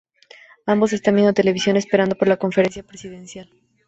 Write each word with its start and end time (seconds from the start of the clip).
Ambos 0.65 0.93
están 0.93 1.13
viendo 1.13 1.31
televisión, 1.31 1.77
esperando 1.77 2.15
por 2.15 2.27
la 2.27 2.37
conferencia 2.37 2.81
presidencial. 2.81 3.51